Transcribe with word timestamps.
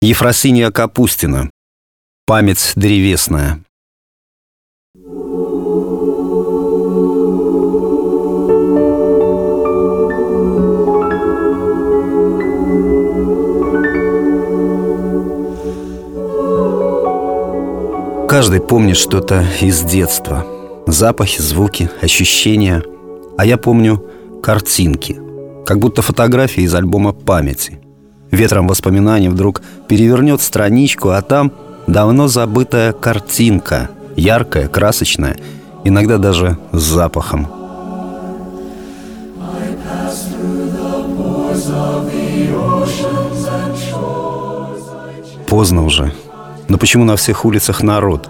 Ефросинья 0.00 0.70
Капустина. 0.70 1.50
Память 2.24 2.72
древесная. 2.76 3.64
Каждый 18.28 18.60
помнит 18.60 18.96
что-то 18.96 19.44
из 19.60 19.82
детства. 19.82 20.46
Запахи, 20.86 21.40
звуки, 21.42 21.90
ощущения. 22.00 22.84
А 23.36 23.44
я 23.44 23.56
помню 23.56 24.08
картинки. 24.44 25.18
Как 25.66 25.80
будто 25.80 26.02
фотографии 26.02 26.62
из 26.62 26.72
альбома 26.72 27.12
памяти. 27.12 27.80
Ветром 28.30 28.68
воспоминаний 28.68 29.28
вдруг 29.28 29.62
перевернет 29.88 30.42
страничку, 30.42 31.10
а 31.10 31.22
там 31.22 31.52
давно 31.86 32.28
забытая 32.28 32.92
картинка. 32.92 33.90
Яркая, 34.16 34.68
красочная, 34.68 35.36
иногда 35.84 36.18
даже 36.18 36.58
с 36.72 36.82
запахом. 36.82 37.46
Поздно 45.46 45.84
уже. 45.84 46.12
Но 46.68 46.76
почему 46.76 47.04
на 47.04 47.16
всех 47.16 47.44
улицах 47.44 47.82
народ? 47.82 48.28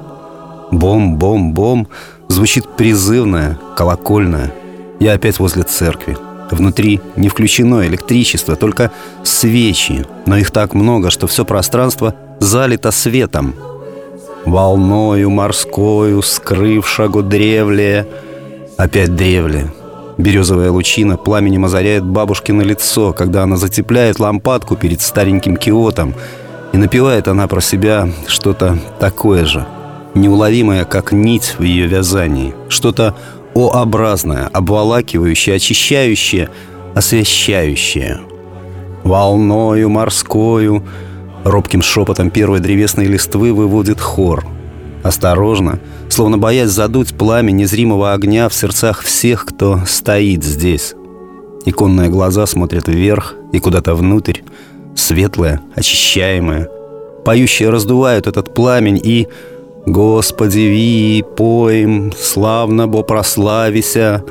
Бом-бом-бом 0.71 1.89
звучит 2.29 2.69
призывное, 2.77 3.59
колокольное. 3.77 4.53
Я 5.01 5.15
опять 5.15 5.39
возле 5.41 5.65
церкви. 5.65 6.17
Внутри 6.51 7.01
не 7.17 7.29
включено 7.29 7.87
электричество, 7.87 8.57
только 8.57 8.91
свечи, 9.23 10.07
но 10.27 10.37
их 10.37 10.51
так 10.51 10.75
много, 10.75 11.11
что 11.11 11.27
все 11.27 11.45
пространство 11.45 12.15
залито 12.41 12.91
светом. 12.91 13.55
Волною 14.45 15.31
морскою, 15.31 16.23
скрыв 16.23 16.89
шагу 16.89 17.23
древле, 17.23 18.07
опять 18.77 19.15
древле. 19.15 19.71
Березовая 20.17 20.71
лучина 20.71 21.17
пламенем 21.17 21.65
озаряет 21.67 22.05
бабушкино 22.05 22.63
лицо, 22.63 23.13
когда 23.13 23.45
она 23.45 23.57
затепляет 23.57 24.19
лампадку 24.19 24.75
перед 24.75 25.01
стареньким 25.01 25.57
киотом, 25.57 26.15
и 26.73 26.77
напевает 26.77 27.29
она 27.29 27.47
про 27.47 27.61
себя 27.61 28.09
что-то 28.27 28.79
такое 28.99 29.45
же, 29.45 29.67
неуловимое, 30.15 30.85
как 30.85 31.13
нить 31.13 31.55
в 31.59 31.63
ее 31.63 31.87
вязании, 31.87 32.55
что-то 32.69 33.15
О-образное, 33.55 34.47
обволакивающее, 34.53 35.57
очищающее, 35.57 36.51
освещающее. 36.95 38.21
Волною 39.05 39.89
морскою, 39.89 40.85
робким 41.45 41.83
шепотом 41.83 42.31
первой 42.31 42.61
древесной 42.61 43.07
листвы 43.07 43.53
выводит 43.53 44.01
хор. 44.01 44.47
Осторожно, 45.03 45.79
словно 46.09 46.39
боясь 46.39 46.71
задуть 46.71 47.17
пламя 47.17 47.53
незримого 47.53 48.13
огня 48.13 48.49
в 48.49 48.55
сердцах 48.55 49.03
всех, 49.03 49.47
кто 49.47 49.83
стоит 49.87 50.45
здесь. 50.45 50.95
Иконные 51.65 52.09
глаза 52.09 52.47
смотрят 52.47 52.89
вверх 52.89 53.35
и 53.53 53.59
куда-то 53.59 53.95
внутрь, 53.95 54.41
светлое, 54.97 55.61
очищаемое. 55.75 56.69
Поющие 57.25 57.71
раздувают 57.71 58.27
этот 58.27 58.55
пламень 58.55 59.01
и 59.03 59.29
«Господи, 59.91 60.71
ви, 60.71 61.23
поем, 61.37 62.13
славно 62.17 62.87
бо 62.87 63.05
прославися». 63.05 64.23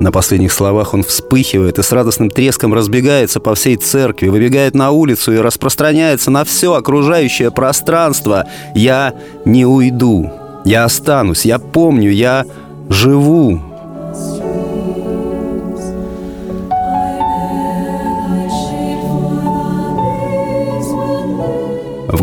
На 0.00 0.10
последних 0.10 0.52
словах 0.52 0.94
он 0.94 1.02
вспыхивает 1.02 1.78
и 1.78 1.82
с 1.82 1.92
радостным 1.92 2.30
треском 2.30 2.74
разбегается 2.74 3.40
по 3.40 3.54
всей 3.54 3.76
церкви, 3.76 4.28
выбегает 4.28 4.74
на 4.74 4.90
улицу 4.90 5.32
и 5.32 5.38
распространяется 5.38 6.30
на 6.30 6.44
все 6.44 6.74
окружающее 6.74 7.50
пространство. 7.50 8.44
«Я 8.74 9.12
не 9.44 9.66
уйду, 9.66 10.30
я 10.64 10.84
останусь, 10.84 11.46
я 11.46 11.58
помню, 11.58 12.10
я 12.10 12.44
живу». 12.88 13.73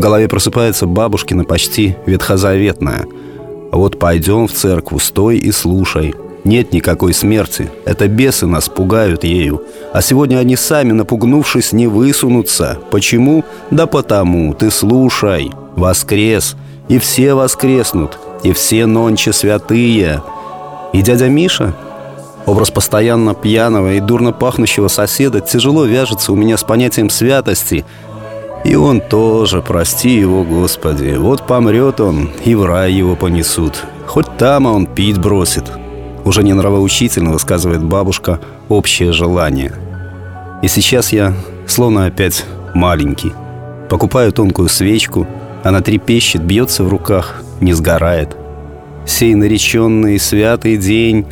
Голове 0.01 0.27
просыпается 0.27 0.85
бабушкина 0.85 1.45
почти 1.45 1.95
ветхозаветная. 2.05 3.07
«Вот 3.71 3.97
пойдем 3.99 4.47
в 4.47 4.51
церкву, 4.51 4.99
стой 4.99 5.37
и 5.37 5.51
слушай. 5.51 6.13
Нет 6.43 6.73
никакой 6.73 7.13
смерти. 7.13 7.69
Это 7.85 8.07
бесы 8.07 8.47
нас 8.47 8.67
пугают 8.67 9.23
ею. 9.23 9.61
А 9.93 10.01
сегодня 10.01 10.37
они 10.37 10.55
сами, 10.55 10.91
напугнувшись, 10.91 11.71
не 11.71 11.87
высунутся. 11.87 12.79
Почему? 12.89 13.45
Да 13.69 13.85
потому. 13.85 14.53
Ты 14.55 14.71
слушай. 14.71 15.51
Воскрес. 15.75 16.55
И 16.89 16.97
все 16.97 17.35
воскреснут. 17.35 18.17
И 18.43 18.53
все 18.53 18.87
нонче 18.87 19.33
святые. 19.33 20.23
И 20.93 21.01
дядя 21.01 21.29
Миша, 21.29 21.75
Образ 22.45 22.71
постоянно 22.71 23.35
пьяного 23.35 23.93
и 23.93 23.99
дурно 23.99 24.31
пахнущего 24.31 24.87
соседа 24.87 25.41
тяжело 25.41 25.85
вяжется 25.85 26.31
у 26.31 26.35
меня 26.35 26.57
с 26.57 26.63
понятием 26.63 27.09
святости, 27.09 27.85
и 28.63 28.75
он 28.75 29.01
тоже, 29.01 29.61
прости 29.61 30.09
его, 30.09 30.43
Господи. 30.43 31.15
Вот 31.17 31.47
помрет 31.47 31.99
он, 31.99 32.29
и 32.45 32.55
в 32.55 32.65
рай 32.65 32.93
его 32.93 33.15
понесут. 33.15 33.83
Хоть 34.05 34.37
там 34.37 34.65
он 34.65 34.85
пить 34.85 35.17
бросит. 35.17 35.71
Уже 36.25 36.43
не 36.43 36.53
нравоучительно 36.53 37.31
высказывает 37.31 37.83
бабушка 37.83 38.39
общее 38.69 39.11
желание. 39.11 39.73
И 40.61 40.67
сейчас 40.67 41.11
я 41.11 41.33
словно 41.65 42.05
опять 42.05 42.45
маленький. 42.75 43.33
Покупаю 43.89 44.31
тонкую 44.31 44.69
свечку, 44.69 45.27
она 45.63 45.81
трепещет, 45.81 46.43
бьется 46.43 46.83
в 46.83 46.89
руках, 46.89 47.43
не 47.59 47.73
сгорает. 47.73 48.35
Сей 49.05 49.33
нареченный 49.33 50.19
святый 50.19 50.77
день 50.77 51.25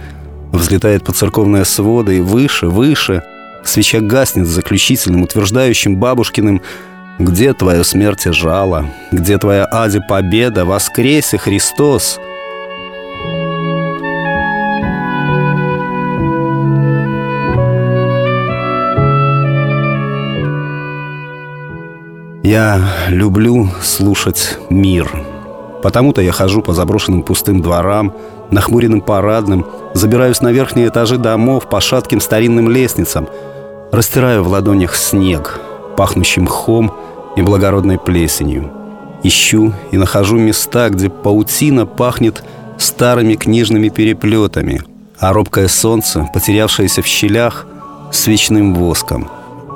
взлетает 0.51 1.03
по 1.03 1.13
церковные 1.13 1.66
своды 1.66 2.18
и 2.18 2.22
выше, 2.22 2.68
выше. 2.68 3.23
Свеча 3.63 4.00
гаснет 4.00 4.47
заключительным, 4.47 5.23
утверждающим 5.23 5.97
бабушкиным 5.97 6.62
где 7.19 7.53
твое 7.53 7.84
смерти 7.84 8.30
жало? 8.30 8.85
Где 9.12 9.38
твоя 9.38 9.66
ади 9.66 10.00
победа? 10.00 10.66
Воскресе, 10.66 11.38
Христос!» 11.38 12.19
Я 22.41 22.81
люблю 23.09 23.69
слушать 23.84 24.57
мир. 24.69 25.12
Потому-то 25.84 26.22
я 26.22 26.31
хожу 26.31 26.62
по 26.63 26.74
заброшенным 26.74 27.22
пустым 27.22 27.62
дворам, 27.62 28.16
нахмуренным 28.50 29.01
парадным, 29.01 29.68
забираюсь 29.94 30.41
на 30.41 30.51
верхние 30.51 30.88
этажи 30.88 31.18
домов 31.18 31.69
по 31.69 31.80
шатким 31.80 32.19
старинным 32.19 32.69
лестницам, 32.69 33.30
растираю 33.91 34.44
в 34.44 34.47
ладонях 34.47 34.96
снег, 34.96 35.62
пахнущий 35.99 36.41
мхом 36.41 36.93
и 37.35 37.41
благородной 37.41 37.99
плесенью. 37.99 38.71
Ищу 39.21 39.73
и 39.91 39.97
нахожу 39.97 40.37
места, 40.37 40.87
где 40.87 41.09
паутина 41.09 41.85
пахнет 41.85 42.41
старыми 42.77 43.33
книжными 43.33 43.89
переплетами, 43.89 44.81
а 45.19 45.33
робкое 45.33 45.67
солнце, 45.67 46.25
потерявшееся 46.33 47.01
в 47.01 47.05
щелях, 47.05 47.67
свечным 48.13 48.75
воском, 48.75 49.29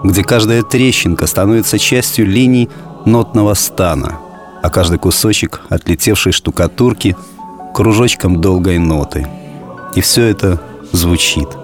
где 0.05 0.23
каждая 0.23 0.63
трещинка 0.63 1.27
становится 1.27 1.77
частью 1.77 2.25
линий 2.25 2.69
нотного 3.05 3.53
стана, 3.53 4.19
а 4.61 4.69
каждый 4.69 4.99
кусочек 4.99 5.59
отлетевшей 5.67 6.31
штукатурки 6.31 7.17
кружочком 7.73 8.39
долгой 8.39 8.77
ноты. 8.77 9.27
И 9.93 9.99
все 9.99 10.23
это 10.23 10.61
звучит– 10.93 11.49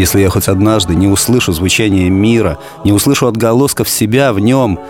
если 0.00 0.22
я 0.22 0.30
хоть 0.30 0.48
однажды 0.48 0.94
не 0.94 1.06
услышу 1.06 1.52
звучание 1.52 2.08
мира, 2.08 2.58
не 2.84 2.92
услышу 2.92 3.26
отголосков 3.26 3.86
себя 3.86 4.32
в 4.32 4.40
нем, 4.40 4.80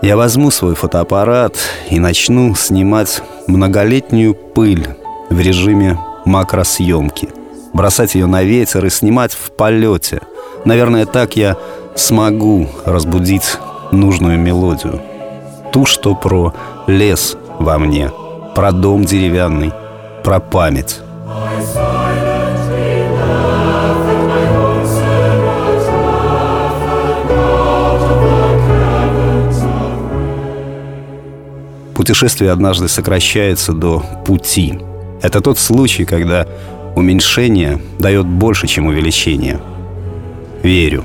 я 0.00 0.16
возьму 0.16 0.52
свой 0.52 0.76
фотоаппарат 0.76 1.56
и 1.90 1.98
начну 1.98 2.54
снимать 2.54 3.20
многолетнюю 3.48 4.32
пыль 4.32 4.86
в 5.28 5.40
режиме 5.40 5.98
макросъемки. 6.24 7.30
Бросать 7.72 8.14
ее 8.14 8.26
на 8.26 8.44
ветер 8.44 8.86
и 8.86 8.90
снимать 8.90 9.32
в 9.32 9.50
полете. 9.50 10.20
Наверное, 10.64 11.04
так 11.04 11.36
я 11.36 11.56
смогу 11.96 12.68
разбудить 12.84 13.56
нужную 13.90 14.38
мелодию. 14.38 15.02
Ту, 15.72 15.84
что 15.84 16.14
про 16.14 16.54
лес 16.86 17.36
во 17.58 17.76
мне, 17.76 18.12
про 18.54 18.70
дом 18.70 19.04
деревянный, 19.04 19.72
про 20.22 20.38
память. 20.38 21.00
Путешествие 32.10 32.50
однажды 32.50 32.88
сокращается 32.88 33.72
до 33.72 34.00
пути. 34.26 34.80
Это 35.22 35.40
тот 35.40 35.60
случай, 35.60 36.04
когда 36.04 36.44
уменьшение 36.96 37.80
дает 38.00 38.26
больше, 38.26 38.66
чем 38.66 38.86
увеличение. 38.86 39.60
Верю. 40.64 41.04